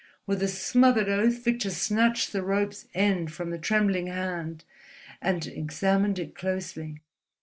[0.25, 4.63] With a smothered oath Victor snatched the rope's end from the trembling hand
[5.21, 7.03] and examined it closely.